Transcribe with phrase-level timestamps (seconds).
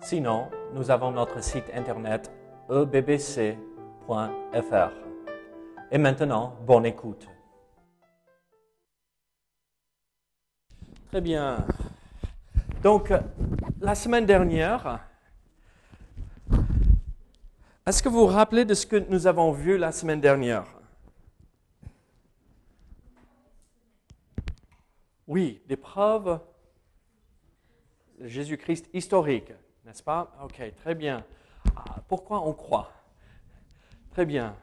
[0.00, 2.30] Sinon, nous avons notre site internet
[2.70, 3.58] ebbc.fr.
[5.90, 7.28] Et maintenant, bonne écoute.
[11.08, 11.66] Très bien.
[12.82, 13.12] Donc,
[13.80, 15.00] la semaine dernière,
[17.86, 20.66] est-ce que vous vous rappelez de ce que nous avons vu la semaine dernière?
[25.26, 26.40] Oui, des preuves
[28.18, 29.52] de Jésus-Christ historiques,
[29.88, 30.30] n'est-ce pas?
[30.44, 31.24] Ok, très bien.
[31.74, 32.92] Ah, pourquoi on croit?
[34.10, 34.54] Très bien.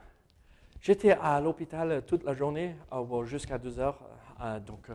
[0.81, 3.99] J'étais à l'hôpital toute la journée, ah, jusqu'à 2 heures.
[4.39, 4.87] Ah, donc,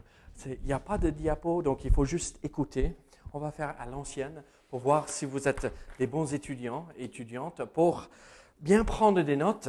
[0.46, 2.94] il n'y a pas de diapo, donc il faut juste écouter.
[3.32, 7.64] On va faire à l'ancienne pour voir si vous êtes des bons étudiants et étudiantes
[7.64, 8.08] pour
[8.60, 9.68] bien prendre des notes.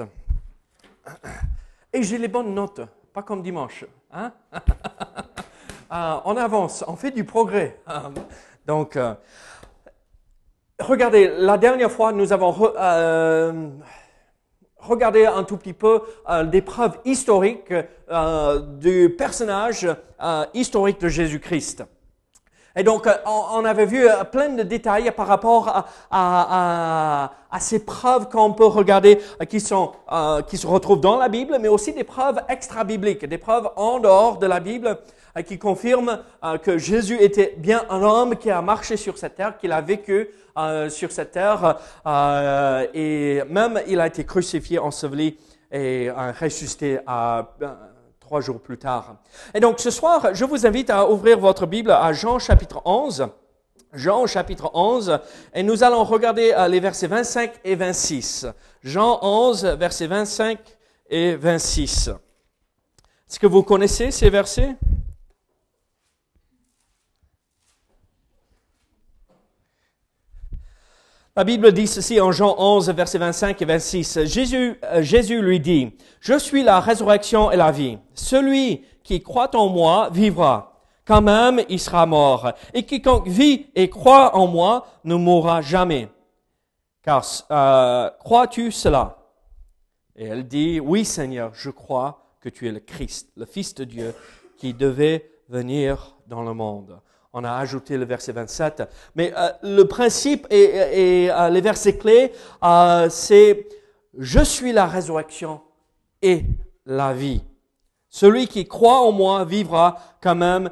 [1.91, 2.81] Et j'ai les bonnes notes,
[3.13, 3.83] pas comme dimanche.
[4.11, 4.31] Hein?
[5.89, 7.81] On avance, on fait du progrès.
[8.65, 9.13] donc, euh,
[10.81, 13.69] regardez, la dernière fois, nous avons euh,
[14.77, 17.73] regardé un tout petit peu euh, des preuves historiques
[18.79, 19.87] du personnage
[20.53, 21.85] historique de Jésus-Christ.
[22.75, 28.65] Et donc, on, avait vu plein de détails par rapport à, ces preuves qu'on peut
[28.65, 33.99] regarder qui, se retrouvent dans la Bible, mais aussi des preuves extra-bibliques, des preuves en
[33.99, 34.95] dehors de la Bible euh,
[35.45, 39.57] qui confirme euh, que Jésus était bien un homme qui a marché sur cette terre,
[39.57, 41.77] qu'il a vécu euh, sur cette terre,
[42.93, 45.37] et même il a été crucifié, enseveli
[45.71, 46.99] et ressuscité
[48.19, 49.15] trois jours plus tard.
[49.53, 53.27] Et donc ce soir, je vous invite à ouvrir votre Bible à Jean chapitre 11.
[53.93, 55.19] Jean chapitre 11,
[55.53, 58.47] et nous allons regarder les versets 25 et 26.
[58.83, 60.59] Jean 11, versets 25
[61.09, 62.09] et 26.
[63.29, 64.75] Est-ce que vous connaissez ces versets?
[71.33, 74.25] La Bible dit ceci en Jean 11, versets 25 et 26.
[74.25, 77.97] Jésus, euh, Jésus lui dit, Je suis la résurrection et la vie.
[78.13, 80.81] Celui qui croit en moi vivra.
[81.05, 82.51] Quand même, il sera mort.
[82.73, 86.09] Et quiconque vit et croit en moi ne mourra jamais.
[87.01, 89.17] Car euh, crois-tu cela?
[90.17, 93.85] Et elle dit, Oui Seigneur, je crois que tu es le Christ, le Fils de
[93.85, 94.13] Dieu,
[94.57, 96.99] qui devait venir dans le monde
[97.33, 98.83] on a ajouté le verset 27.
[99.15, 102.31] Mais euh, le principe et, euh, les versets clés,
[102.63, 103.67] euh, c'est
[104.17, 105.61] je suis la résurrection
[106.21, 106.43] et
[106.85, 107.43] la vie.
[108.09, 110.69] Celui qui croit en moi vivra quand même,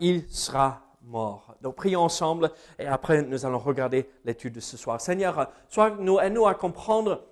[0.00, 1.54] il sera mort.
[1.62, 5.00] Donc prions ensemble et après nous allons regarder l'étude de ce soir.
[5.00, 7.22] Seigneur, sois nous aide-nous à comprendre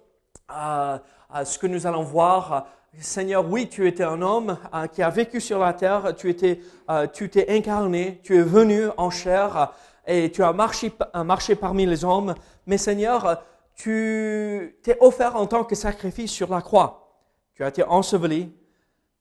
[0.48, 2.68] ce que nous allons voir
[3.00, 6.60] Seigneur, oui, tu étais un homme euh, qui a vécu sur la terre, tu étais,
[6.90, 9.72] euh, tu t'es incarné, tu es venu en chair
[10.06, 12.34] et tu as marché, marché parmi les hommes.
[12.66, 13.42] Mais Seigneur,
[13.74, 17.22] tu t'es offert en tant que sacrifice sur la croix.
[17.54, 18.52] Tu as été enseveli,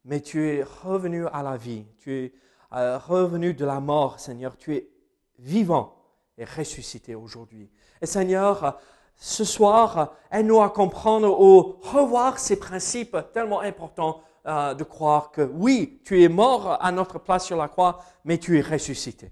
[0.06, 1.86] mais tu es revenu à la vie.
[2.00, 2.34] Tu es
[2.74, 4.58] euh, revenu de la mort, Seigneur.
[4.58, 4.90] Tu es
[5.38, 5.96] vivant
[6.38, 7.70] et ressuscité aujourd'hui.
[8.02, 8.80] Et Seigneur,
[9.18, 15.42] ce soir, aide-nous à comprendre ou revoir ces principes tellement importants euh, de croire que
[15.42, 19.32] oui, tu es mort à notre place sur la croix, mais tu es ressuscité.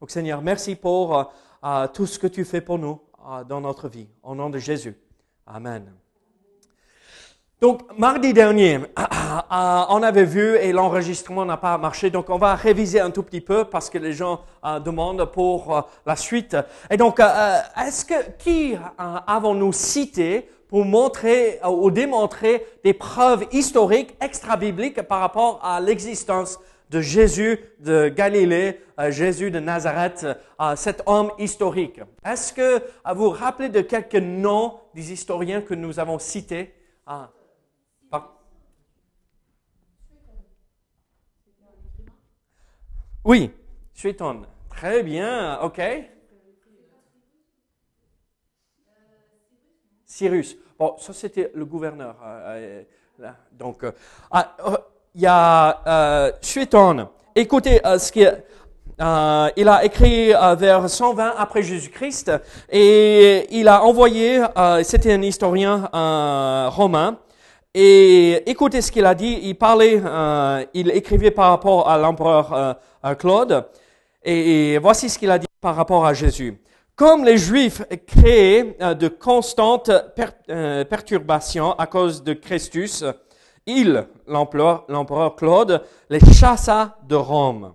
[0.00, 1.24] Donc Seigneur, merci pour euh,
[1.64, 3.00] euh, tout ce que tu fais pour nous
[3.48, 4.06] dans notre vie.
[4.22, 4.94] Au nom de Jésus.
[5.46, 6.03] Amen.
[7.64, 8.80] Donc, mardi dernier,
[9.50, 13.40] on avait vu et l'enregistrement n'a pas marché, donc on va réviser un tout petit
[13.40, 16.54] peu parce que les gens euh, demandent pour euh, la suite.
[16.90, 24.14] Et donc, euh, est-ce que qui avons-nous cité pour montrer ou démontrer des preuves historiques
[24.20, 26.60] extra-bibliques par rapport à l'existence
[26.90, 28.78] de Jésus de Galilée,
[29.08, 30.26] Jésus de Nazareth,
[30.76, 32.02] cet homme historique?
[32.26, 32.82] Est-ce que
[33.14, 36.74] vous vous rappelez de quelques noms des historiens que nous avons cités?
[43.24, 43.50] Oui,
[43.94, 44.46] Suétone.
[44.68, 45.80] Très bien, ok.
[50.04, 50.56] Cyrus.
[50.78, 52.16] Bon, ça c'était le gouverneur.
[52.22, 52.82] Euh,
[53.20, 53.92] euh, donc, euh,
[54.30, 54.56] ah,
[55.14, 56.32] il y a euh,
[57.36, 58.12] Écoutez, ce
[59.56, 62.32] il a écrit vers 120 après Jésus-Christ
[62.70, 64.42] et il a envoyé,
[64.82, 65.88] c'était un historien
[66.70, 67.18] romain,
[67.74, 69.40] et écoutez ce qu'il a dit.
[69.42, 70.00] Il parlait,
[70.74, 72.78] il écrivait par rapport à l'empereur
[73.18, 73.66] Claude,
[74.22, 76.58] et, voici ce qu'il a dit par rapport à Jésus.
[76.96, 79.90] Comme les Juifs créaient de constantes
[80.88, 83.04] perturbations à cause de Christus,
[83.66, 87.72] il, l'empereur Claude, les chassa de Rome.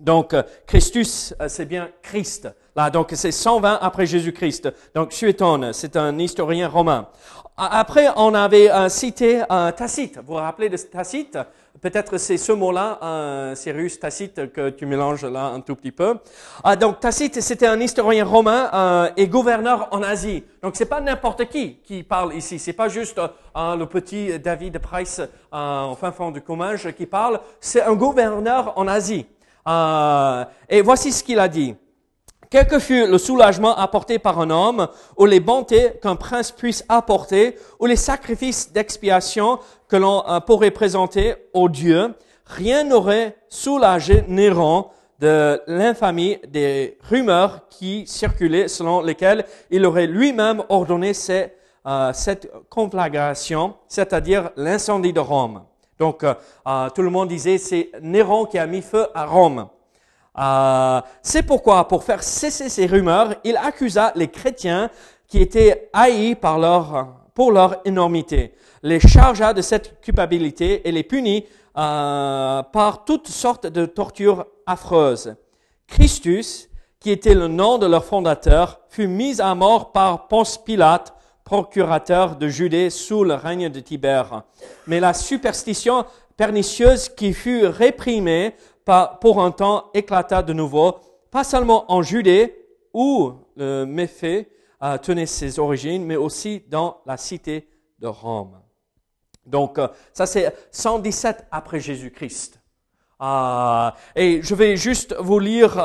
[0.00, 2.48] Donc, euh, Christus, euh, c'est bien Christ.
[2.76, 4.72] Là, donc, c'est 120 après Jésus-Christ.
[4.94, 7.08] Donc, Suétone, c'est un historien romain.
[7.56, 9.42] Après, on avait euh, cité
[9.76, 10.18] Tacite.
[10.18, 11.38] Vous vous rappelez de Tacite?
[11.80, 16.16] Peut-être c'est ce mot-là, Cyrus Tacite, que tu mélanges là un tout petit peu.
[16.64, 20.42] Ah, donc, Tacite, c'était un historien romain et gouverneur en Asie.
[20.60, 22.58] Donc, c'est pas n'importe qui qui parle ici.
[22.58, 23.20] C'est pas juste
[23.54, 25.20] le petit David Price,
[25.52, 26.42] au fin fond du
[26.96, 27.40] qui parle.
[27.60, 29.26] C'est un gouverneur en Asie.
[29.68, 31.74] Euh, et voici ce qu'il a dit.
[32.50, 34.88] Quel que fût le soulagement apporté par un homme,
[35.18, 40.70] ou les bontés qu'un prince puisse apporter, ou les sacrifices d'expiation que l'on euh, pourrait
[40.70, 42.14] présenter au Dieu,
[42.46, 44.86] rien n'aurait soulagé Néron
[45.18, 51.12] de l'infamie des rumeurs qui circulaient selon lesquelles il aurait lui-même ordonné
[51.86, 55.64] euh, cette conflagration, c'est-à-dire l'incendie de Rome.
[55.98, 56.34] Donc, euh,
[56.66, 59.68] euh, tout le monde disait, c'est Néron qui a mis feu à Rome.
[60.38, 64.90] Euh, c'est pourquoi, pour faire cesser ces rumeurs, il accusa les chrétiens
[65.26, 71.02] qui étaient haïs par leur, pour leur énormité, les chargea de cette culpabilité et les
[71.02, 75.36] punit par toutes sortes de tortures affreuses.
[75.86, 76.68] Christus,
[76.98, 81.14] qui était le nom de leur fondateur, fut mis à mort par Ponce Pilate
[81.48, 84.42] procurateur de Judée sous le règne de Tibère.
[84.86, 86.04] Mais la superstition
[86.36, 88.54] pernicieuse qui fut réprimée
[89.22, 90.98] pour un temps éclata de nouveau,
[91.30, 92.54] pas seulement en Judée,
[92.92, 94.50] où le méfait
[94.82, 97.66] euh, tenait ses origines, mais aussi dans la cité
[97.98, 98.60] de Rome.
[99.46, 102.60] Donc, euh, ça c'est 117 après Jésus-Christ.
[103.22, 105.78] Euh, et je vais juste vous lire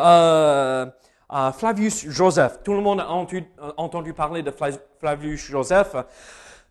[1.57, 2.59] Flavius Joseph.
[2.63, 3.09] Tout le monde a
[3.77, 4.51] entendu, parler de
[4.99, 5.95] Flavius Joseph.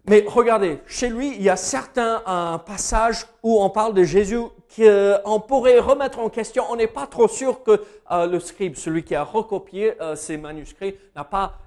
[0.08, 4.40] Mais regardez, chez lui, il y a certains euh, passages où on parle de Jésus
[4.76, 6.64] qu'on pourrait remettre en question.
[6.70, 7.80] On n'est pas trop sûr que
[8.10, 11.58] euh, le scribe, celui qui a recopié euh, ces manuscrits, n'a pas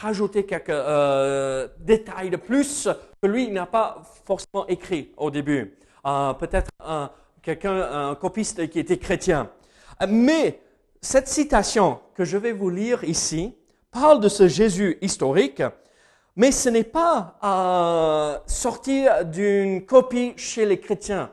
[0.00, 0.72] rajouté quelques
[1.80, 2.88] détails de plus
[3.20, 5.76] que lui n'a pas forcément écrit au début.
[6.02, 6.70] Peut-être
[7.42, 9.50] quelqu'un, un copiste qui était chrétien.
[10.08, 10.58] Mais
[11.00, 13.54] cette citation que je vais vous lire ici
[13.90, 15.62] parle de ce Jésus historique,
[16.36, 21.30] mais ce n'est pas euh, sorti d'une copie chez les chrétiens.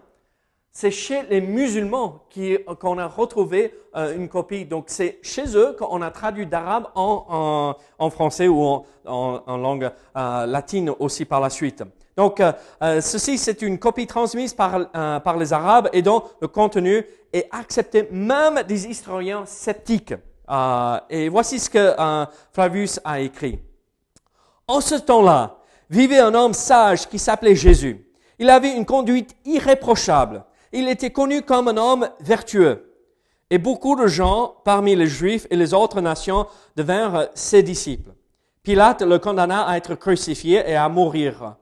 [0.71, 2.25] C'est chez les musulmans
[2.79, 4.65] qu'on a retrouvé euh, une copie.
[4.65, 7.75] Donc c'est chez eux qu'on a traduit d'arabe en,
[8.11, 11.83] français ou en, en langue euh, latine aussi par la suite.
[12.17, 16.23] Donc, euh, euh, ceci, c'est une copie transmise par, euh, par les Arabes et dont
[16.39, 20.13] le contenu est accepté même des historiens sceptiques.
[21.09, 21.95] et voici ce que
[22.53, 23.59] Flavius a écrit.
[24.67, 25.57] En ce temps-là,
[25.89, 28.07] vivait un homme sage qui s'appelait Jésus.
[28.39, 30.43] Il avait une conduite irréprochable.
[30.71, 32.91] Il était connu comme un homme vertueux.
[33.49, 38.11] Et beaucoup de gens parmi les Juifs et les autres nations devinrent ses disciples.
[38.63, 41.55] Pilate le condamna à être crucifié et à mourir.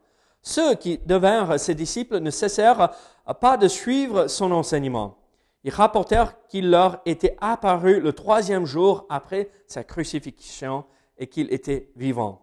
[0.43, 2.91] Ceux qui devinrent ses disciples ne cessèrent
[3.39, 5.17] pas de suivre son enseignement.
[5.63, 10.83] Ils rapportèrent qu'il leur était apparu le troisième jour après sa crucifixion
[11.17, 12.41] et qu'il était vivant.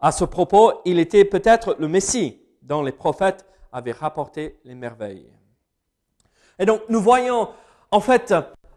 [0.00, 5.32] À ce propos, il était peut-être le Messie dont les prophètes avaient rapporté les merveilles.
[6.58, 7.50] Et donc, nous voyons,
[7.92, 8.34] en fait,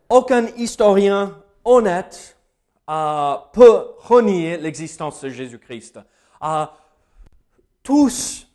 [0.10, 2.38] aucun historien honnête
[2.86, 6.00] peut renier l'existence de Jésus-Christ.
[7.82, 8.48] Tous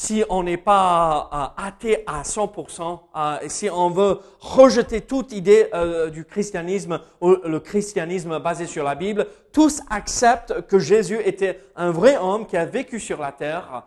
[0.00, 1.28] si on n'est pas
[1.58, 7.36] euh, athée à 100%, euh, si on veut rejeter toute idée euh, du christianisme ou
[7.44, 12.56] le christianisme basé sur la Bible, tous acceptent que Jésus était un vrai homme qui
[12.56, 13.84] a vécu sur la terre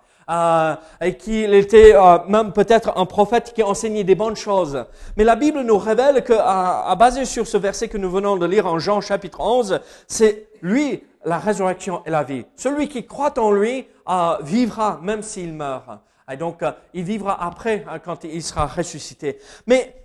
[1.02, 1.94] et qu'il était
[2.30, 4.86] même peut-être un prophète qui enseignait des bonnes choses.
[5.18, 8.46] Mais la Bible nous révèle que, à, basé sur ce verset que nous venons de
[8.46, 12.46] lire en Jean chapitre 11, c'est lui la résurrection et la vie.
[12.56, 15.90] Celui qui croit en lui euh, vivra même s'il meurt.
[16.32, 19.40] Et donc, euh, il vivra après hein, quand il sera ressuscité.
[19.68, 20.04] Mais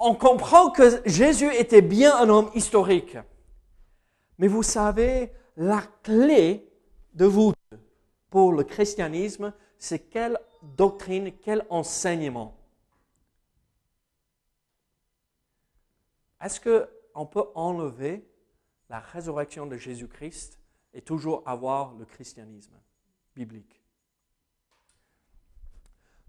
[0.00, 3.16] on comprend que Jésus était bien un homme historique.
[4.38, 6.70] Mais vous savez, la clé
[7.14, 7.52] de vous
[8.30, 12.56] pour le christianisme, c'est quelle doctrine, quel enseignement?
[16.40, 18.24] Est-ce qu'on peut enlever
[18.88, 20.58] la résurrection de Jésus-Christ
[20.94, 22.74] et toujours avoir le christianisme?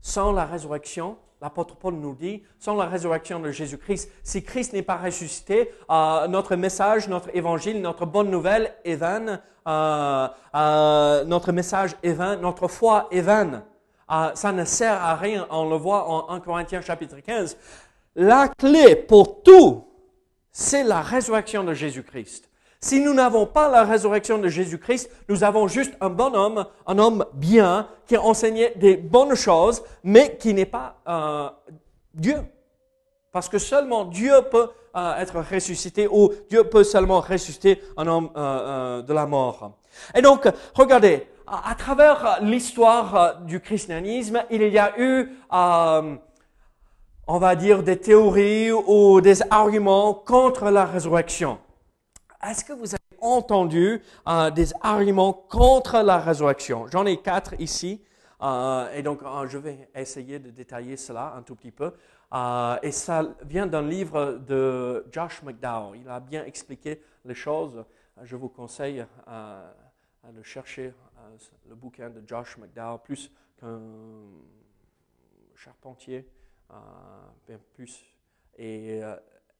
[0.01, 4.82] Sans la résurrection, l'apôtre Paul nous dit, sans la résurrection de Jésus-Christ, si Christ n'est
[4.82, 11.51] pas ressuscité, euh, notre message, notre évangile, notre bonne nouvelle est vaine, euh, euh, notre
[11.51, 13.63] message est vain, notre foi est vaine.
[14.34, 17.58] ça ne sert à rien, on le voit en 1 Corinthiens chapitre 15.
[18.16, 19.86] La clé pour tout,
[20.51, 22.49] c'est la résurrection de Jésus-Christ.
[22.81, 26.98] Si nous n'avons pas la résurrection de Jésus-Christ, nous avons juste un bon homme, un
[26.98, 31.50] homme bien, qui a enseigné des bonnes choses, mais qui n'est pas euh,
[32.13, 32.38] Dieu.
[33.33, 38.29] Parce que seulement Dieu peut euh, être ressuscité ou Dieu peut seulement ressusciter un homme
[38.38, 39.74] euh, de la mort.
[40.15, 46.17] Et donc, regardez, à, travers l'histoire du christianisme, il y a eu, on
[47.27, 51.57] va dire, des théories ou des arguments contre la résurrection.
[52.41, 56.88] Est-ce que vous avez entendu euh, des arguments contre la résurrection?
[56.88, 58.01] J'en ai quatre ici.
[58.41, 61.93] Euh, et donc, euh, je vais essayer de détailler cela un tout petit peu.
[62.81, 66.00] et ça vient d'un livre de Josh McDowell.
[66.00, 67.84] Il a bien expliqué les choses.
[68.24, 70.93] Je vous conseille de chercher
[71.67, 73.81] le bouquin de Josh McDowell, plus qu'un
[75.55, 76.25] charpentier,
[77.48, 78.05] bien plus,
[78.58, 79.01] et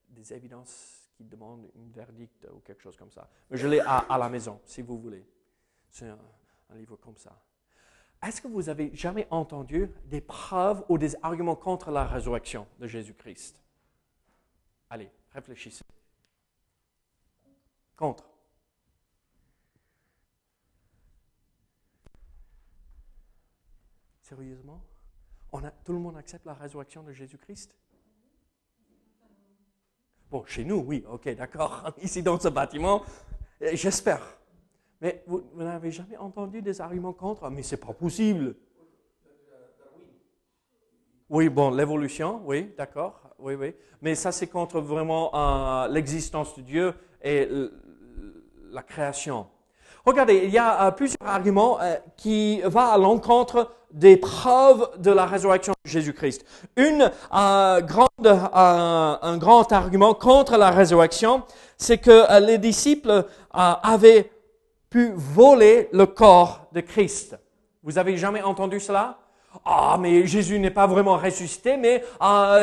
[0.08, 3.28] des évidences qui demande une verdict ou quelque chose comme ça.
[3.50, 5.26] Mais je l'ai à, la maison, si vous voulez.
[5.90, 6.18] C'est un,
[6.74, 7.38] livre comme ça.
[8.22, 12.86] Est-ce que vous avez jamais entendu des preuves ou des arguments contre la résurrection de
[12.86, 13.60] Jésus-Christ?
[14.88, 15.84] Allez, réfléchissez.
[17.96, 18.30] Contre.
[24.22, 24.80] Sérieusement?
[25.84, 27.76] Tout le monde accepte la résurrection de Jésus-Christ?
[30.30, 31.92] Bon, chez nous, oui, ok, d'accord.
[32.02, 33.02] Ici dans ce bâtiment,
[33.62, 34.22] euh, j'espère.
[35.00, 37.44] Mais vous, n'avez jamais entendu des arguments contre?
[37.44, 38.54] Ah, Mais c'est pas possible.
[41.28, 43.74] Oui, bon, l'évolution, oui, d'accord, oui, oui.
[44.02, 47.48] Mais ça, c'est contre vraiment euh, l'existence de Dieu et
[48.70, 49.46] la création.
[50.04, 51.78] Regardez, il y a euh, plusieurs arguments
[52.16, 56.44] qui vont à l'encontre des preuves de la résurrection de Jésus-Christ.
[56.76, 61.42] Une euh, grande, euh, un grand argument contre la résurrection,
[61.76, 64.30] c'est que euh, les disciples avaient
[64.90, 67.38] pu voler le corps de Christ.
[67.82, 69.19] Vous avez jamais entendu cela?
[69.64, 72.04] Ah, mais Jésus n'est pas vraiment ressuscité, mais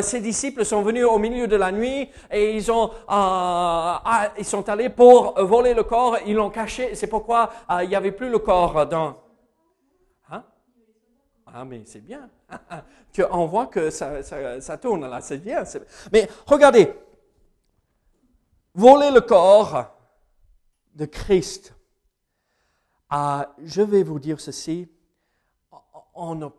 [0.01, 4.67] ses disciples sont venus au milieu de la nuit et ils ont, ah, ils sont
[4.69, 6.95] allés pour voler le corps, ils l'ont caché.
[6.95, 7.49] C'est pourquoi
[7.81, 9.15] il n'y avait plus le corps dans,
[11.53, 12.29] ah, mais c'est bien.
[13.31, 15.63] On voit que ça, tourne là, c'est bien.
[16.11, 16.93] Mais regardez,
[18.75, 19.85] voler le corps
[20.93, 21.73] de Christ.
[23.09, 24.87] Ah, je vais vous dire ceci,
[26.13, 26.51] on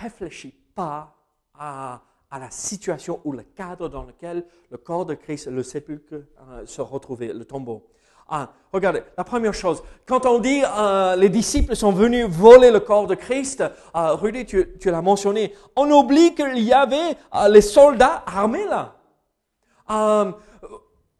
[0.00, 1.14] réfléchit pas
[1.58, 2.02] à,
[2.32, 6.14] la situation ou le cadre dans lequel le corps de Christ, le sépulcre,
[6.50, 7.88] euh, se retrouvait, le tombeau.
[8.28, 12.80] Ah, regardez, la première chose, quand on dit euh, les disciples sont venus voler le
[12.80, 13.62] corps de Christ,
[13.94, 18.94] euh, Rudy, tu, l'as mentionné, on oublie qu'il y avait euh, les soldats armés là.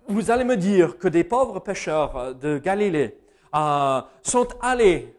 [0.08, 3.18] Vous allez me dire que des pauvres pêcheurs de Galilée
[4.22, 5.16] sont allés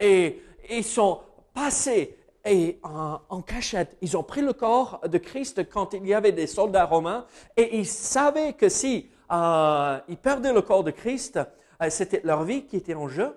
[0.00, 1.20] et, et sont
[1.52, 6.32] passés et en, cachette, ils ont pris le corps de Christ quand il y avait
[6.32, 11.40] des soldats romains et ils savaient que si euh, ils perdaient le corps de Christ,
[11.80, 13.34] euh, c'était leur vie qui était en jeu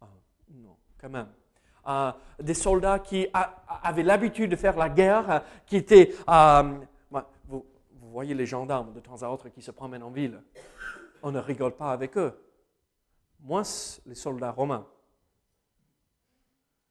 [0.00, 0.08] ah,
[0.50, 1.28] Non, quand même.
[1.86, 6.14] Euh, des soldats qui avaient l'habitude de faire la guerre, qui étaient...
[7.46, 10.42] Vous, vous, voyez les gendarmes de temps à autre qui se promènent en ville.
[11.22, 12.38] On ne rigole pas avec eux.
[13.40, 13.62] Moins
[14.04, 14.86] les soldats romains.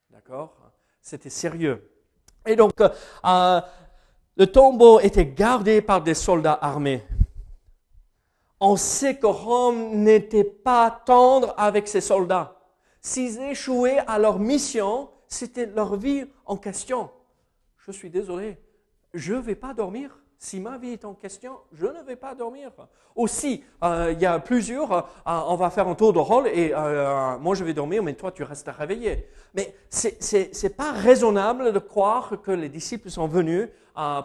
[0.10, 0.67] D'accord?
[1.08, 1.90] C'était sérieux.
[2.46, 2.74] Et donc,
[3.24, 7.02] le tombeau était gardé par des soldats armés
[8.60, 12.60] on sait que Rome n'était pas tendre avec ses soldats.
[13.02, 17.10] S'ils échouaient à leur mission, c'était leur vie en question.
[17.78, 18.58] Je suis désolé,
[19.14, 20.18] je ne vais pas dormir.
[20.40, 22.72] Si ma vie est en question, je ne vais pas dormir.
[23.16, 26.74] Aussi, euh, il y a plusieurs, euh, on va faire un tour de rôle et
[26.76, 29.28] euh, moi je vais dormir, mais toi tu restes réveillé.
[29.56, 33.70] Mais c'est n'est pas raisonnable de croire que les disciples sont venus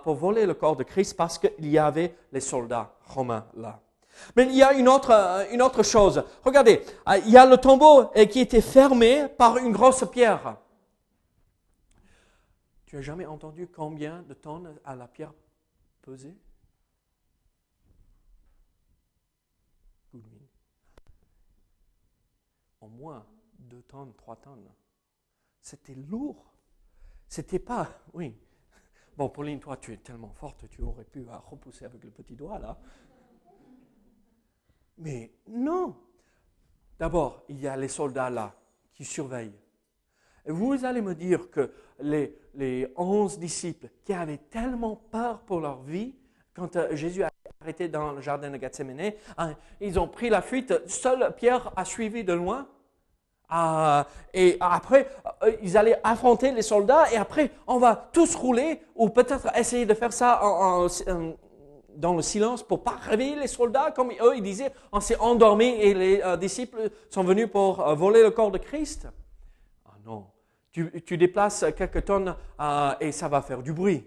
[0.05, 3.81] pour voler le corps de Christ parce qu'il y avait les soldats romains là.
[4.37, 6.25] Mais il y a une autre, euh, chose.
[6.45, 10.57] Regardez, euh, il y a le tombeau euh, qui était fermé par une grosse pierre.
[12.87, 15.33] Tu as jamais entendu combien de tonnes a la pierre
[16.03, 16.37] peser
[20.13, 20.47] Goodwin.
[22.81, 23.27] En moins
[23.59, 24.69] 2 tonnes, 3 tonnes.
[25.61, 26.53] C'était lourd.
[27.29, 28.37] C'était pas, oui.
[29.17, 32.59] Bon, Pauline, toi, tu es tellement forte, tu aurais pu repousser avec le petit doigt,
[32.59, 32.79] là.
[34.99, 35.97] Mais non.
[36.99, 38.55] D'abord, il y a les soldats, là,
[38.93, 39.62] qui surveillent.
[40.47, 41.71] Vous allez me dire que
[42.01, 46.15] les, onze disciples qui avaient tellement peur pour leur vie,
[46.55, 47.31] quand euh, Jésus a
[47.61, 50.75] arrêté dans le jardin de Gethsemane, hein, ils ont pris la fuite.
[50.87, 52.67] Seul Pierre a suivi de loin.
[53.49, 55.09] Ah, et après,
[55.43, 59.87] euh, ils allaient affronter les soldats et après, on va tous rouler ou peut-être essayer
[59.87, 60.41] de faire ça
[61.95, 65.67] dans le silence pour pas réveiller les soldats, comme eux, ils disaient, on s'est endormi
[65.67, 69.07] et les euh, disciples sont venus pour voler le corps de Christ.
[70.05, 70.27] Non,
[70.73, 72.35] tu, déplaces quelques tonnes
[73.01, 74.07] et ça va faire du bruit.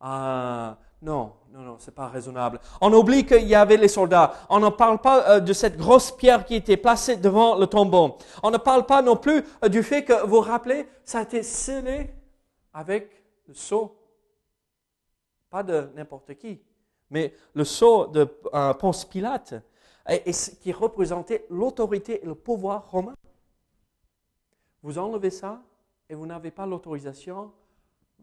[0.00, 2.60] Ah, non, non, non, c'est pas raisonnable.
[2.80, 4.34] On oublie qu'il y avait les soldats.
[4.48, 8.18] On ne parle pas euh, de cette grosse pierre qui était placée devant le tombeau.
[8.42, 11.22] On ne parle pas non plus euh, du fait que, vous vous rappelez, ça a
[11.22, 12.08] été scellé
[12.72, 13.10] avec
[13.48, 13.96] le sceau.
[15.50, 16.60] Pas de n'importe qui,
[17.10, 19.54] mais le sceau de euh, Ponce Pilate,
[20.60, 23.14] qui représentait l'autorité et le pouvoir romain.
[24.82, 25.62] Vous enlevez ça
[26.08, 27.52] et vous n'avez pas l'autorisation,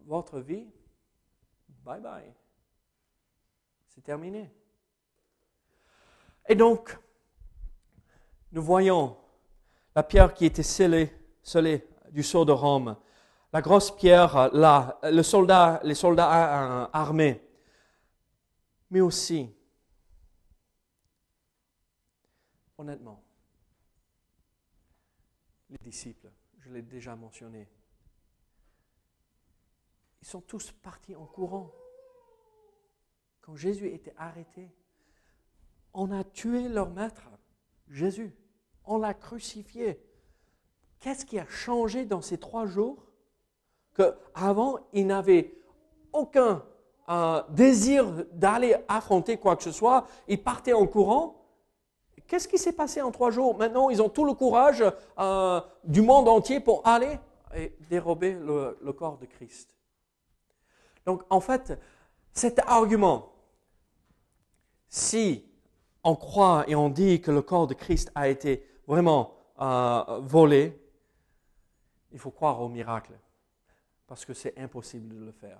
[0.04, 0.66] votre vie,
[1.84, 2.32] bye bye.
[3.88, 4.50] C'est terminé.
[6.48, 6.98] Et donc,
[8.52, 9.16] nous voyons
[9.94, 11.12] la pierre qui était scellée,
[11.42, 12.96] scellée du sceau de Rome,
[13.52, 17.40] la grosse pierre là, le soldat, les soldats armés,
[18.90, 19.52] mais aussi,
[22.78, 23.22] honnêtement,
[25.68, 27.68] les disciples, je l'ai déjà mentionné,
[30.22, 31.72] ils sont tous partis en courant
[33.40, 34.70] quand Jésus était arrêté,
[35.92, 37.28] on a tué leur maître,
[37.88, 38.34] Jésus.
[38.84, 40.00] On l'a crucifié.
[41.00, 43.06] Qu'est-ce qui a changé dans ces trois jours?
[43.94, 45.54] Qu'avant, il n'avait
[46.12, 46.64] aucun
[47.08, 50.06] euh, désir d'aller affronter quoi que ce soit.
[50.28, 51.39] Il partait en courant.
[52.30, 53.58] Qu'est-ce qui s'est passé en trois jours?
[53.58, 54.84] Maintenant, ils ont tout le courage
[55.18, 57.18] euh, du monde entier pour aller
[57.56, 59.74] et dérober le corps de Christ.
[61.04, 61.76] Donc, en fait,
[62.32, 63.32] cet argument,
[64.88, 65.44] si
[66.04, 70.80] on croit et on dit que le corps de Christ a été vraiment euh, volé,
[72.12, 73.18] il faut croire au miracle,
[74.06, 75.58] parce que c'est impossible de le faire.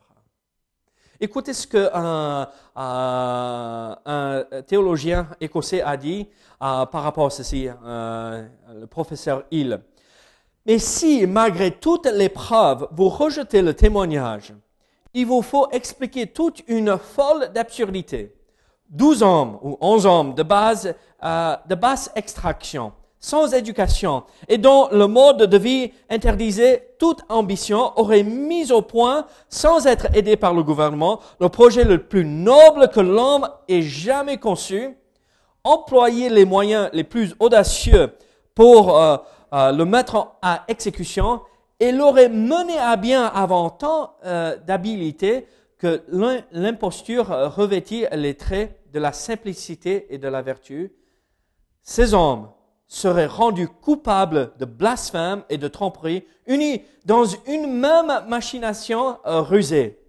[1.22, 6.26] Écoutez ce qu'un un théologien écossais a dit
[6.62, 9.80] euh, par rapport à ceci, euh, le professeur Hill.
[10.64, 14.54] Mais si, malgré toutes les preuves, vous rejetez le témoignage,
[15.12, 18.34] il vous faut expliquer toute une folle d'absurdité.
[18.88, 24.88] Douze hommes ou onze hommes de base, euh, de basse extraction, sans éducation, et dont
[24.90, 30.54] le mode de vie interdisait toute ambition, auraient mis au point, sans être aidés par
[30.54, 34.96] le gouvernement, le projet le plus noble que l'homme ait jamais conçu,
[35.62, 38.12] employer les moyens les plus audacieux
[38.54, 39.18] pour euh,
[39.52, 41.42] euh, le mettre à exécution,
[41.78, 45.46] et l'aurait mené à bien avant tant euh, d'habileté
[45.78, 46.02] que
[46.52, 50.92] l'imposture euh, revêtit les traits de la simplicité et de la vertu.
[51.82, 52.50] Ces hommes
[52.90, 60.00] seraient rendus coupables de blasphème et de tromperie, unis dans une même machination euh, rusée,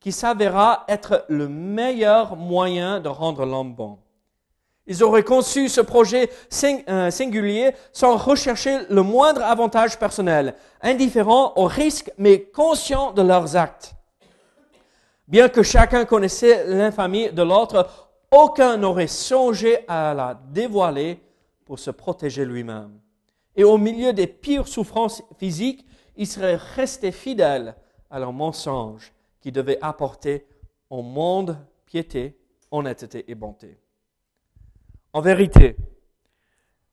[0.00, 3.98] qui s'avéra être le meilleur moyen de rendre l'homme bon.
[4.88, 6.28] Ils auraient conçu ce projet
[6.88, 13.54] euh, singulier sans rechercher le moindre avantage personnel, indifférents au risque mais conscients de leurs
[13.56, 13.94] actes.
[15.28, 17.88] Bien que chacun connaissait l'infamie de l'autre,
[18.32, 21.20] aucun n'aurait songé à la dévoiler
[21.64, 23.00] pour se protéger lui-même.
[23.56, 27.74] Et au milieu des pires souffrances physiques, ils seraient restés fidèles
[28.10, 30.46] à leur mensonge qui devait apporter
[30.90, 32.38] au monde piété,
[32.70, 33.78] honnêteté et bonté.
[35.12, 35.76] En vérité,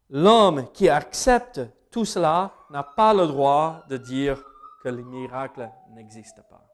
[0.09, 4.43] l'homme qui accepte tout cela n'a pas le droit de dire
[4.83, 6.65] que les miracles n'existent pas.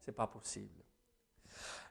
[0.00, 0.82] C'est pas possible.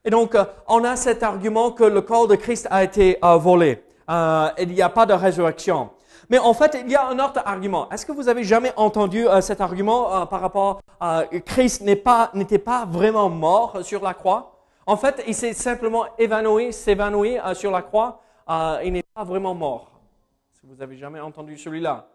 [0.03, 3.37] Et donc, euh, on a cet argument que le corps de Christ a été euh,
[3.37, 3.83] volé.
[4.09, 5.89] Euh, il n'y a pas de résurrection.
[6.29, 7.89] Mais en fait, il y a un autre argument.
[7.89, 13.29] Est-ce que vous avez jamais entendu cet argument par rapport à Christ n'était pas, vraiment
[13.29, 14.59] mort sur la croix?
[14.85, 19.53] En fait, il s'est simplement évanoui, s'évanouit sur la croix euh, il n'est pas vraiment
[19.53, 19.91] mort.
[20.53, 22.09] Si vous avez jamais entendu celui-là?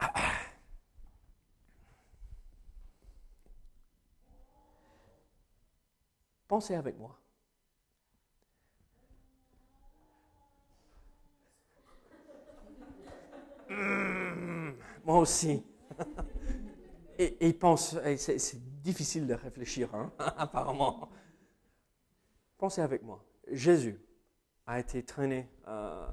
[6.48, 7.16] Pensez avec moi.
[15.04, 15.64] Moi aussi.
[17.18, 21.08] et, ils pensent, c'est difficile de réfléchir, hein, apparemment.
[22.58, 23.24] Pensez avec moi.
[23.50, 24.00] Jésus
[24.66, 26.08] a été traîné euh,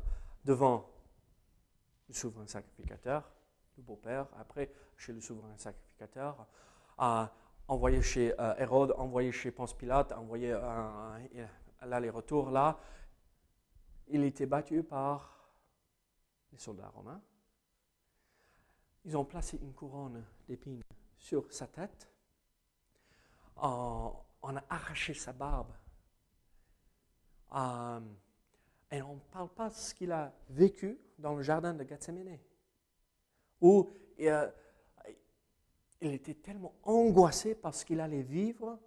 [0.46, 0.90] devant
[2.08, 3.32] le souverain sacrificateur,
[3.78, 6.46] le beau-père, après chez le souverain sacrificateur,
[7.68, 11.18] envoyé chez euh, Hérode, envoyé chez Ponce Pilate, envoyé à
[11.86, 12.78] l'aller-retour là.
[14.08, 15.50] Il était battu par
[16.52, 17.22] les soldats romains.
[19.06, 20.82] Ils ont placé une couronne d'épines
[21.18, 22.10] sur sa tête.
[23.58, 25.74] On, a arraché sa barbe.
[27.56, 28.00] Euh,
[28.92, 32.40] et on ne parle pas de ce qu'il a vécu dans le jardin de Gethsemane,
[33.62, 34.52] où euh,
[36.02, 38.80] il était tellement angoissé parce qu'il allait vivre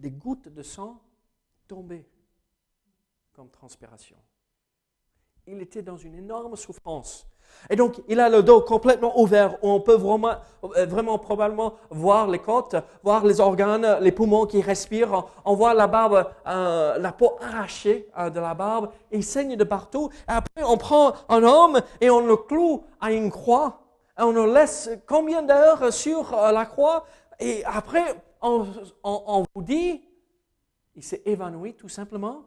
[0.00, 1.02] des gouttes de sang
[1.66, 2.08] tomber
[3.32, 4.16] comme transpiration.
[5.46, 7.26] Il était dans une énorme souffrance.
[7.68, 10.34] Et donc, il a le dos complètement ouvert, on peut vraiment,
[10.76, 15.26] euh, vraiment probablement voir les côtes, voir les organes, les poumons qui respirent.
[15.44, 18.90] On voit la barbe, euh, la peau arrachée euh, de la barbe.
[19.10, 20.10] Il saigne de partout.
[20.28, 23.80] Et après, on prend un homme et on le cloue à une croix.
[24.18, 27.04] Et on le laisse combien d'heures sur la croix?
[27.38, 30.02] Et après, on vous dit,
[30.94, 32.42] il s'est évanoui tout simplement.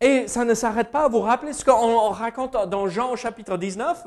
[0.00, 1.08] Et ça ne s'arrête pas.
[1.08, 4.06] Vous vous rappelez ce qu'on raconte dans Jean chapitre 19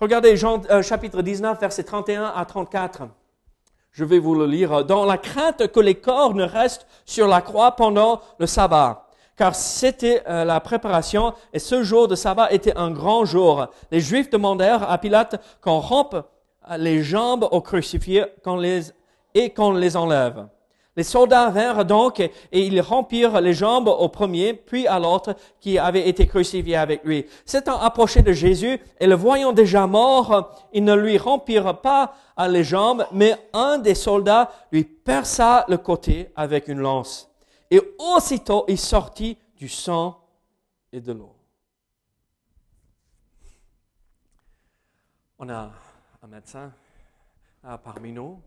[0.00, 3.02] Regardez Jean euh, chapitre 19, versets 31 à 34.
[3.90, 4.84] Je vais vous le lire.
[4.84, 9.06] Dans la crainte que les corps ne restent sur la croix pendant le sabbat.
[9.36, 13.66] Car c'était euh, la préparation et ce jour de sabbat était un grand jour.
[13.90, 16.16] Les Juifs demandèrent à Pilate qu'on rompe
[16.76, 18.26] les jambes aux crucifiés
[19.34, 20.46] et qu'on les enlève.
[20.98, 25.78] Les soldats vinrent donc et ils rompirent les jambes au premier, puis à l'autre qui
[25.78, 27.24] avait été crucifié avec lui.
[27.46, 32.16] S'étant approché de Jésus et le voyant déjà mort, ils ne lui rompirent pas
[32.48, 37.30] les jambes, mais un des soldats lui perça le côté avec une lance.
[37.70, 40.18] Et aussitôt il sortit du sang
[40.92, 41.32] et de l'eau.
[45.38, 45.70] On a
[46.24, 46.72] un médecin
[47.84, 48.40] parmi nous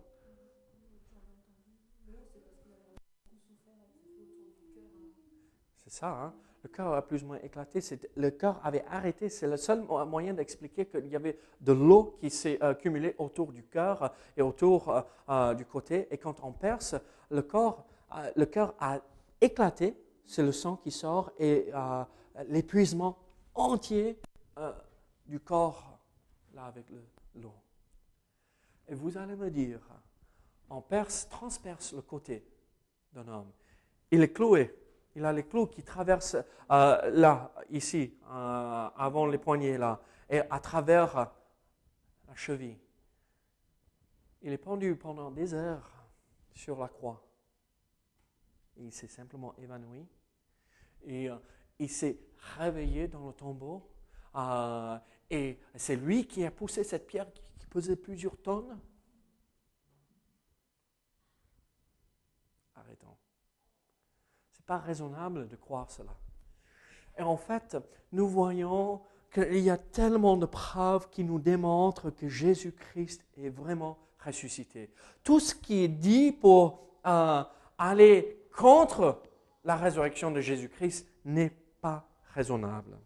[5.92, 6.10] ça.
[6.10, 6.34] Hein.
[6.64, 7.80] Le cœur a plus ou moins éclaté.
[8.16, 9.30] Le cœur avait arrêté.
[9.30, 13.64] C'est le seul moyen d'expliquer qu'il y avait de l'eau qui s'est accumulée autour du
[13.64, 16.08] cœur et autour euh, euh, du côté.
[16.12, 16.96] Et quand on perce,
[17.30, 19.00] le, corps, euh, le cœur a
[19.40, 19.96] éclaté.
[20.26, 21.72] C'est le sang qui sort et
[22.48, 23.18] l'épuisement
[23.54, 24.18] entier
[25.26, 26.00] du corps,
[26.54, 26.86] là, avec
[27.36, 27.54] l'eau.
[28.88, 29.82] Et vous allez me dire,
[30.70, 32.46] on perce, transperce le côté
[33.12, 33.52] d'un homme.
[34.10, 34.74] Il est cloué
[35.16, 36.38] il a les clous qui traversent
[36.72, 41.32] euh, là, ici, euh, avant les poignets là, et à travers
[42.28, 42.78] la cheville.
[44.42, 45.92] Il est pendu pendant des heures
[46.54, 47.24] sur la croix.
[48.78, 50.08] il s'est simplement évanoui.
[51.04, 51.36] Et euh,
[51.80, 52.20] il s'est
[52.58, 53.90] réveillé dans le tombeau.
[55.30, 57.28] et c'est lui qui a poussé cette pierre
[57.60, 58.80] qui pesait plusieurs tonnes.
[64.72, 66.16] Pas raisonnable de croire cela.
[67.18, 67.76] Et en fait,
[68.14, 69.02] nous voyons
[69.34, 74.90] qu'il y a tellement de preuves qui nous démontrent que Jésus-Christ est vraiment ressuscité.
[75.26, 77.44] Tout ce qui est dit pour euh,
[77.78, 79.22] aller contre
[79.66, 82.98] la résurrection de Jésus-Christ n'est pas raisonnable.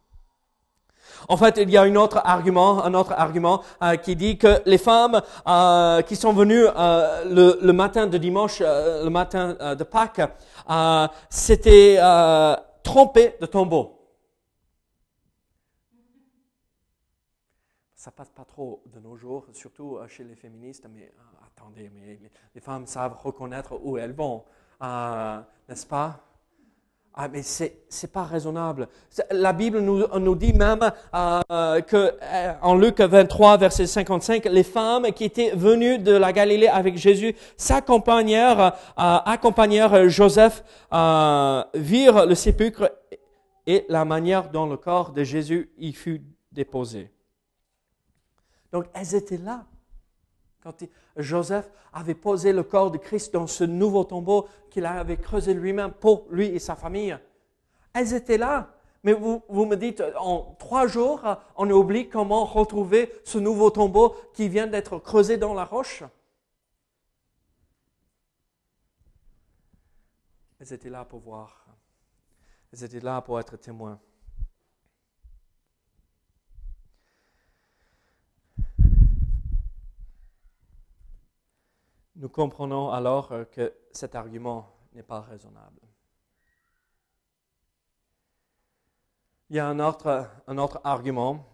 [1.28, 4.62] En fait, il y a un autre argument, un autre argument euh, qui dit que
[4.66, 10.22] les femmes euh, qui sont venues euh, le, matin de dimanche, le matin de Pâques,
[11.30, 12.00] s'étaient
[12.84, 13.92] trompées de tombeau.
[17.96, 20.86] Ça passe pas trop de nos jours, surtout chez les féministes.
[20.94, 21.12] Mais
[21.48, 22.20] attendez, mais
[22.54, 24.44] les femmes savent reconnaître où elles vont,
[24.80, 26.20] n'est-ce pas?
[27.18, 28.90] Ah, mais c'est n'est pas raisonnable.
[29.32, 34.64] La Bible nous, nous dit même euh, que euh, en Luc 23, verset 55, les
[34.64, 42.26] femmes qui étaient venues de la Galilée avec Jésus s'accompagnèrent, euh, accompagnèrent Joseph, euh, virent
[42.26, 42.92] le sépulcre
[43.66, 47.10] et la manière dont le corps de Jésus y fut déposé.
[48.74, 49.64] Donc elles étaient là
[50.66, 50.84] quand
[51.16, 55.92] Joseph avait posé le corps de Christ dans ce nouveau tombeau qu'il avait creusé lui-même
[55.92, 57.16] pour lui et sa famille.
[57.94, 58.74] Elles étaient là.
[59.04, 61.22] Mais vous, vous me dites, en trois jours,
[61.56, 66.04] on oublie comment retrouver ce nouveau tombeau qui vient d'être creusé dans la roche.
[70.60, 71.68] Elles étaient là pour voir.
[72.74, 74.00] Elles étaient là pour être témoins.
[82.16, 85.82] Nous comprenons alors euh, que cet argument n'est pas raisonnable.
[89.50, 91.46] Il y a un autre, argument,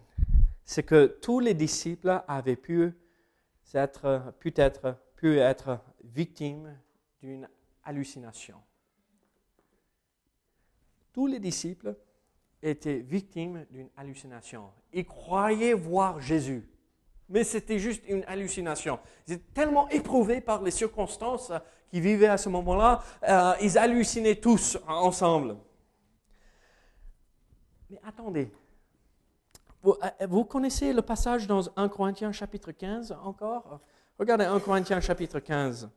[0.64, 2.92] c'est que tous les disciples avaient pu
[3.74, 6.74] être, pu être, pu être victimes
[7.20, 7.46] d'une
[7.84, 8.56] hallucination.
[11.12, 11.94] Tous les disciples
[12.62, 14.72] étaient victimes d'une hallucination.
[14.94, 16.66] Ils croyaient voir Jésus,
[17.32, 19.00] mais c'était juste une hallucination.
[19.26, 21.50] Ils étaient tellement éprouvés par les circonstances
[21.90, 25.56] qu'ils vivaient à ce moment-là, euh, ils hallucinaient tous ensemble.
[27.88, 28.52] Mais attendez,
[29.82, 33.80] vous, euh, vous, connaissez le passage dans 1 Corinthiens chapitre 15 encore?
[34.18, 35.90] Regardez 1 Corinthiens chapitre 15.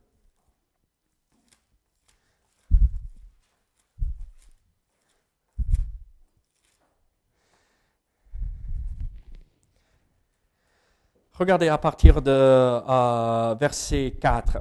[11.38, 14.58] Regardez à partir de euh, verset 4.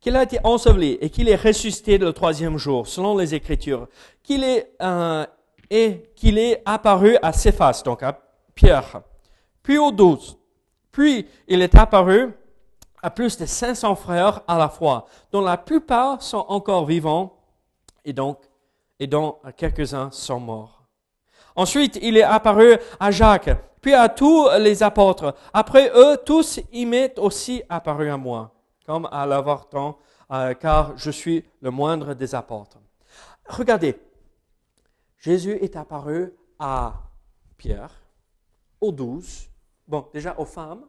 [0.00, 3.88] Qu'il a été enseveli et qu'il est ressuscité le troisième jour, selon les Écritures.
[4.22, 5.24] Qu'il est, euh,
[5.70, 8.20] et qu'il est apparu à Céphas, donc à
[8.54, 9.00] Pierre,
[9.62, 10.36] puis aux douze.
[10.90, 12.34] Puis il est apparu
[13.02, 17.38] à plus de 500 frères à la fois, dont la plupart sont encore vivants
[18.04, 18.38] et donc,
[19.00, 20.82] et dont quelques-uns sont morts.
[21.56, 23.50] Ensuite, il est apparu à Jacques,
[23.82, 25.34] puis à tous les apôtres.
[25.52, 28.52] Après eux, tous y m'est aussi apparu à moi,
[28.86, 29.96] comme à l'avorton,
[30.30, 32.78] euh, car je suis le moindre des apôtres.
[33.46, 34.00] Regardez,
[35.18, 36.94] Jésus est apparu à
[37.58, 37.90] Pierre,
[38.80, 39.50] aux douze,
[39.86, 40.84] bon, déjà aux femmes,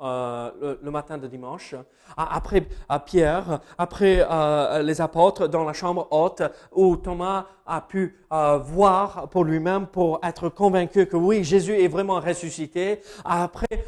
[0.00, 1.76] euh, le, matin de dimanche,
[2.16, 8.18] après à Pierre, après euh, les apôtres dans la chambre haute où Thomas a pu
[8.32, 13.02] euh, voir pour lui-même pour être convaincu que oui, Jésus est vraiment ressuscité.
[13.24, 13.84] Après,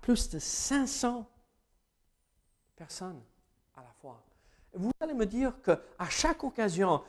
[0.00, 1.26] plus de 500
[2.76, 3.20] personnes
[3.76, 4.22] à la fois.
[4.72, 7.02] Vous allez me dire que à chaque occasion,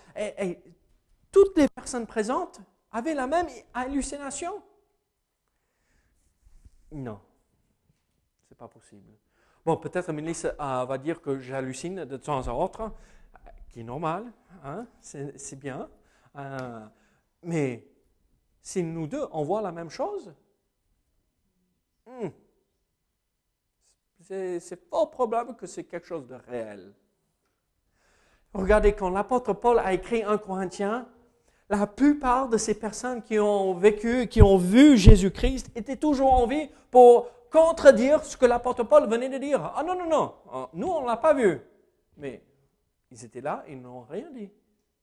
[1.32, 2.60] toutes les personnes présentes
[2.92, 4.64] avaient la même hallucination.
[6.96, 7.20] Non,
[8.48, 9.12] c'est pas possible.
[9.66, 12.96] Bon, peut-être Mélisse euh, va dire que j'hallucine de temps en temps,
[13.68, 14.32] qui est normal,
[14.64, 14.88] hein?
[15.02, 15.90] c'est bien.
[16.38, 16.88] Euh,
[17.44, 17.86] mais
[18.62, 20.34] si nous deux, on voit la même chose,
[22.06, 22.30] hmm,
[24.22, 26.94] c'est fort probable que c'est quelque chose de réel.
[28.54, 31.10] Regardez, quand l'apôtre Paul a écrit un Corinthien,
[31.70, 36.46] la plupart de ces personnes qui ont vécu, qui ont vu Jésus-Christ, étaient toujours en
[36.46, 39.74] vie pour contredire ce que l'apôtre Paul venait de dire.
[39.76, 41.62] Ah non, non, non, ah, nous, on ne l'a pas vu.
[42.18, 42.44] Mais
[43.12, 44.50] ils étaient là, ils n'ont rien dit.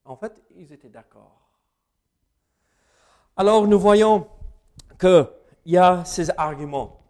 [0.05, 1.42] En fait, ils étaient d'accord.
[3.37, 4.27] Alors nous voyons
[5.01, 5.27] qu'il
[5.66, 7.01] y a ces arguments,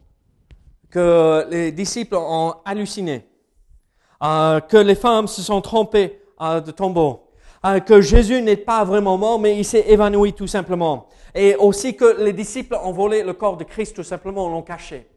[0.89, 3.27] que les disciples ont halluciné,
[4.23, 7.22] euh, que les femmes se sont trompées euh, de tombeau,
[7.65, 11.09] euh, que Jésus n'est pas vraiment mort, mais il s'est évanoui tout simplement.
[11.35, 15.09] Et aussi que les disciples ont volé le corps de Christ tout simplement, l'ont caché.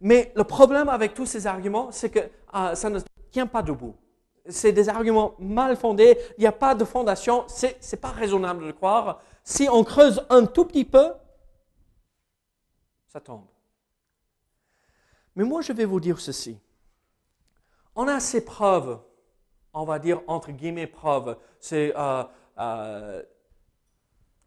[0.00, 2.20] Mais le problème avec tous ces arguments, c'est que
[2.54, 3.94] euh, ça ne tient pas debout.
[4.48, 8.66] C'est des arguments mal fondés, il n'y a pas de fondation, c'est n'est pas raisonnable
[8.66, 9.20] de croire.
[9.44, 11.12] Si on creuse un tout petit peu,
[13.08, 13.46] ça tombe.
[15.36, 16.58] Mais moi, je vais vous dire ceci.
[17.94, 18.98] On a ces preuves
[19.72, 21.38] on va dire, entre guillemets, preuve.
[21.60, 22.24] C'est, euh,
[22.58, 23.22] euh,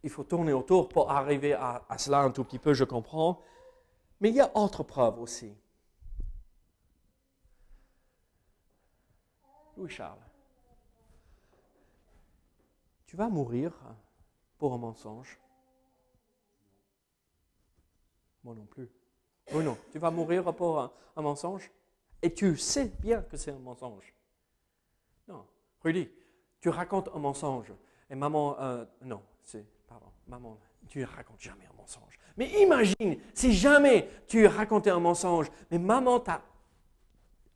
[0.02, 3.40] il faut tourner autour pour arriver à, cela un tout petit peu, je comprends.
[4.20, 5.56] Mais il y a autre preuve aussi.
[9.76, 10.18] Louis-Charles,
[13.06, 13.72] tu vas mourir
[14.58, 15.40] pour un mensonge.
[18.44, 18.90] Moi non plus.
[19.52, 21.70] Oui, non, tu vas mourir pour un mensonge.
[22.20, 24.14] Et tu sais bien que c'est un mensonge.
[25.82, 26.08] Rudy,
[26.60, 27.72] tu racontes un mensonge.
[28.08, 32.18] Et maman, euh, non, c'est, pardon, maman, tu ne racontes jamais un mensonge.
[32.36, 36.42] Mais imagine, si jamais tu racontais un mensonge, mais maman t'a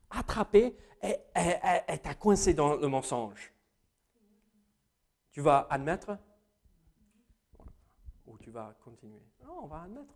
[0.09, 3.53] attrapé et t'a coincé dans le mensonge.
[5.31, 6.17] Tu vas admettre?
[8.25, 9.21] Ou tu vas continuer?
[9.43, 10.15] Non, on va admettre.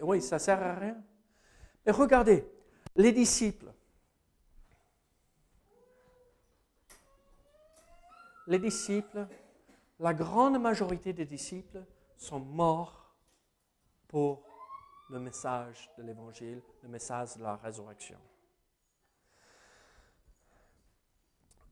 [0.00, 0.96] oui, ça ne sert à rien.
[1.84, 2.46] Mais regardez,
[2.94, 3.72] les disciples,
[8.46, 9.26] les disciples,
[9.98, 11.84] la grande majorité des disciples
[12.16, 13.14] sont morts
[14.08, 14.42] pour
[15.10, 18.18] le message de l'Évangile, le message de la résurrection.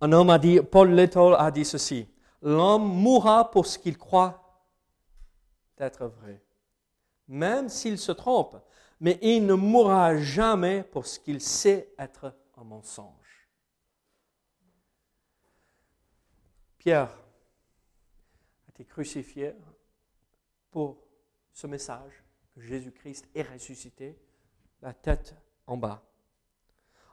[0.01, 2.09] Un homme a dit, Paul Little a dit ceci,
[2.43, 4.63] l'homme mourra pour ce qu'il croit
[5.79, 6.43] être vrai,
[7.29, 8.57] même s'il se trompe.
[9.01, 13.20] mais il ne mourra jamais pour ce qu'il sait être un mensonge.
[16.81, 19.53] Pierre a été crucifié
[20.71, 20.97] pour
[21.53, 24.17] ce message que Jésus-Christ est ressuscité,
[24.81, 25.35] la tête
[25.67, 26.03] en bas.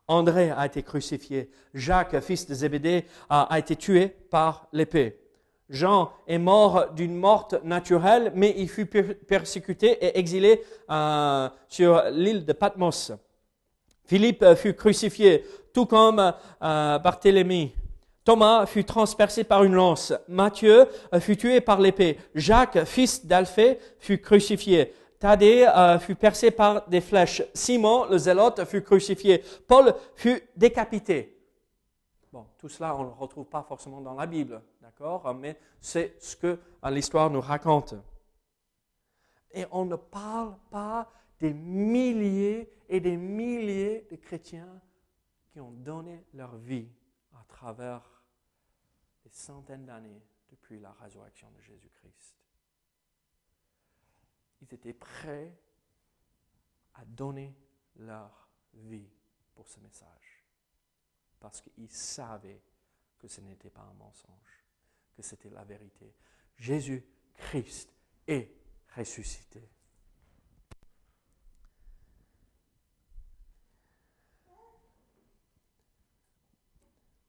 [0.07, 1.51] André a été crucifié.
[1.73, 5.19] Jacques, fils de Zébédée, a, été tué par l'épée.
[5.69, 12.45] Jean est mort d'une mort naturelle, mais il fut persécuté et exilé euh, sur l'île
[12.45, 13.11] de Patmos.
[14.05, 17.75] Philippe fut crucifié, tout comme euh, Barthélemy.
[18.27, 20.11] Thomas fut transpercé par une lance.
[20.27, 20.85] Matthieu
[21.21, 22.19] fut tué par l'épée.
[22.35, 24.93] Jacques, fils d'Alphée, fut crucifié.
[25.17, 27.41] Thaddée euh, fut percé par des flèches.
[27.53, 29.41] Simon, le zélote, fut crucifié.
[29.65, 31.39] Paul fut décapité.
[32.33, 36.21] Bon, tout cela, on ne le retrouve pas forcément dans la Bible, d'accord Mais c'est
[36.21, 37.95] ce que euh, l'histoire nous raconte.
[39.53, 41.09] Et on ne parle pas
[41.39, 44.81] des milliers et des milliers de chrétiens
[45.53, 46.89] qui ont donné leur vie
[47.33, 48.16] à travers
[49.27, 52.37] des centaines d'années depuis la résurrection de Jésus-Christ
[54.61, 55.55] ils étaient prêts
[56.95, 57.55] à donner
[57.97, 59.09] leur vie
[59.53, 60.43] pour ce message.
[61.39, 62.61] Parce qu'ils savaient
[63.19, 64.65] que ce n'était pas un mensonge,
[65.15, 66.13] que c'était la vérité.
[66.57, 67.93] Jésus-Christ
[68.27, 68.51] est
[68.95, 69.69] ressuscité.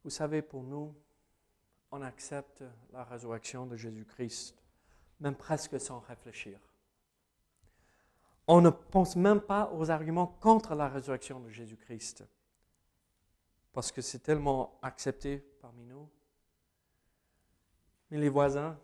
[0.02, 0.96] Vous savez, pour nous,
[1.90, 4.55] on accepte la résurrection de Jésus-Christ,
[5.20, 6.59] même presque sans réfléchir
[8.48, 12.24] on ne pense même pas aux arguments contre la résurrection de Jésus-Christ.
[13.72, 16.09] Parce que c'est tellement accepté parmi nous.
[18.11, 18.81] Mais les voisins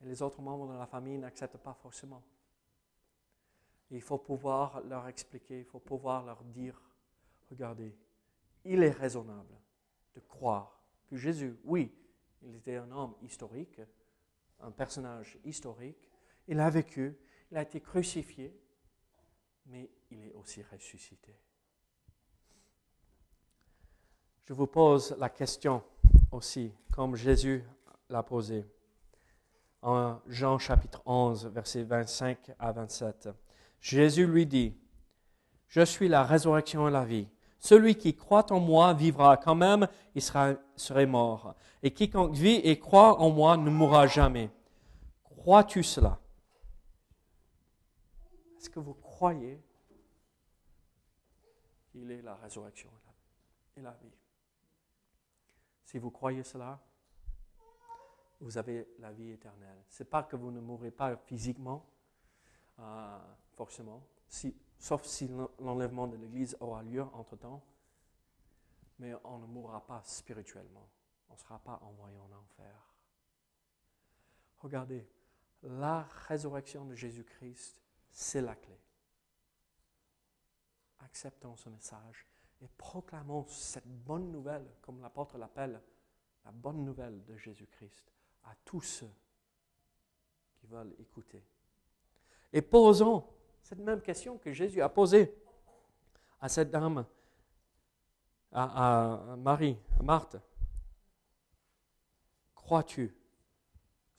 [0.00, 2.22] et les autres membres de la famille n'acceptent pas forcément.
[3.90, 6.80] il faut pouvoir leur expliquer, il faut pouvoir leur dire,
[7.50, 7.96] regardez,
[8.64, 9.60] il est raisonnable
[10.14, 10.75] de croire
[11.08, 11.92] que Jésus, oui,
[12.42, 13.80] il était un homme historique,
[14.60, 16.10] un personnage historique,
[16.48, 17.16] il a vécu,
[17.50, 18.56] il a été crucifié,
[19.66, 21.34] mais il est aussi ressuscité.
[24.44, 25.82] Je vous pose la question
[26.30, 27.64] aussi, comme Jésus
[28.08, 28.64] l'a posée
[29.82, 33.28] en Jean chapitre 11, versets 25 à 27.
[33.80, 34.76] Jésus lui dit,
[35.68, 37.28] Je suis la résurrection et la vie.
[37.66, 41.56] Celui qui croit en moi vivra quand même, il sera, serait mort.
[41.82, 44.52] Et quiconque vit et croit en moi ne mourra jamais.
[45.24, 46.20] Crois-tu cela?
[48.56, 49.60] Est-ce que vous croyez
[51.90, 52.88] qu'il est la résurrection
[53.76, 54.14] et la vie?
[55.82, 56.78] Si vous croyez cela,
[58.38, 59.82] vous avez la vie éternelle.
[59.88, 61.84] Ce n'est pas que vous ne mourrez pas physiquement,
[62.78, 63.18] euh,
[63.56, 64.06] forcément,
[64.78, 67.62] sauf si l'enlèvement de l'Église aura lieu entre-temps,
[68.98, 70.88] mais on ne mourra pas spirituellement.
[71.28, 72.94] On ne sera pas envoyé en enfer.
[74.58, 75.06] Regardez,
[75.62, 77.80] la résurrection de Jésus-Christ
[78.16, 78.80] c'est la clé.
[81.00, 82.26] Acceptons ce message
[82.62, 85.82] et proclamons cette bonne nouvelle, comme l'apôtre l'appelle,
[86.44, 88.10] la bonne nouvelle de Jésus-Christ
[88.44, 89.12] à tous ceux
[90.54, 91.44] qui veulent écouter.
[92.54, 93.28] Et posons
[93.66, 95.36] cette même question que Jésus a posée
[96.40, 97.04] à cette dame,
[98.52, 100.36] à, Marie, à Marthe.
[102.54, 103.12] Crois-tu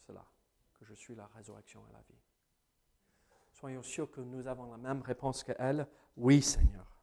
[0.05, 0.25] cela,
[0.73, 2.19] que je suis la résurrection et la vie?
[3.53, 5.87] Soyons sûrs que nous avons la même réponse qu'elle.
[6.17, 6.99] Oui, Seigneur,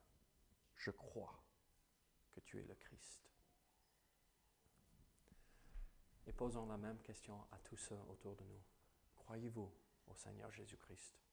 [0.77, 1.43] je crois
[2.35, 3.23] que tu es le Christ.
[6.27, 8.63] Et posons la même question à tous ceux autour de nous.
[9.17, 9.73] Croyez-vous
[10.09, 11.24] au Seigneur Jésus-Christ?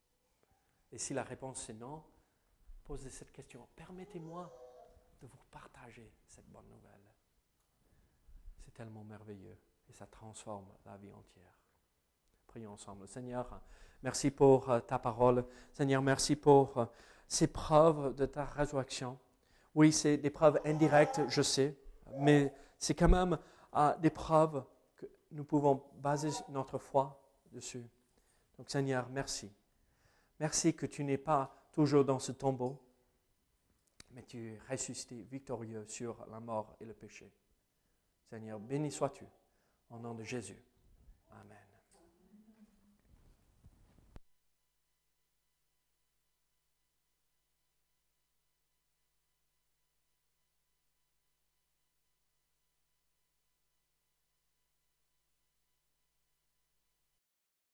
[0.92, 2.04] Et si la réponse est non,
[2.84, 3.68] posez cette question.
[3.76, 4.52] Permettez-moi
[5.22, 6.92] de vous partager cette bonne nouvelle.
[8.60, 9.58] C'est tellement merveilleux
[9.90, 11.60] et ça transforme la vie entière.
[12.48, 13.08] Prions ensemble.
[13.08, 13.62] Seigneur,
[14.04, 15.46] merci pour euh, ta parole.
[15.72, 16.86] Seigneur, merci pour euh,
[17.28, 19.18] ces preuves de ta résurrection.
[19.74, 21.78] Oui, c'est des preuves indirectes, je sais,
[22.18, 23.38] mais c'est quand même
[23.76, 24.66] euh, des preuves
[24.98, 27.24] que nous pouvons baser notre foi
[27.54, 27.86] dessus.
[28.58, 29.50] Donc Seigneur, merci.
[30.42, 32.82] Merci que tu n'es pas toujours dans ce tombeau,
[34.10, 37.32] mais tu es ressuscité victorieux sur la mort et le péché.
[38.28, 39.26] Seigneur, béni sois-tu.
[39.92, 40.60] Au nom de Jésus.
[41.30, 41.61] Amen.